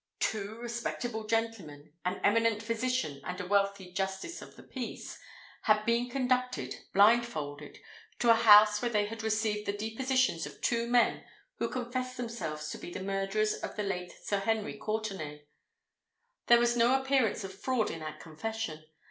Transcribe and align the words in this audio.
Two 0.19 0.55
respectable 0.57 1.27
gentlemen—an 1.27 2.19
eminent 2.23 2.63
physician 2.63 3.21
and 3.23 3.39
a 3.39 3.45
wealthy 3.45 3.91
Justice 3.93 4.41
of 4.41 4.55
the 4.55 4.63
Peace—had 4.63 5.85
been 5.85 6.09
conducted, 6.09 6.75
blindfolded, 6.91 7.77
to 8.17 8.31
a 8.31 8.33
house 8.33 8.81
where 8.81 8.89
they 8.89 9.05
had 9.05 9.21
received 9.21 9.67
the 9.67 9.77
depositions 9.77 10.47
of 10.47 10.59
two 10.61 10.87
men 10.87 11.23
who 11.59 11.69
confessed 11.69 12.17
themselves 12.17 12.67
to 12.71 12.79
be 12.79 12.91
the 12.91 13.03
murderers 13.03 13.53
of 13.53 13.75
the 13.75 13.83
late 13.83 14.11
Sir 14.23 14.39
Henry 14.39 14.75
Courtenay. 14.75 15.43
There 16.47 16.57
was 16.59 16.75
no 16.75 16.99
appearance 16.99 17.43
of 17.43 17.53
fraud 17.53 17.91
in 17.91 17.99
that 17.99 18.19
confession. 18.19 18.83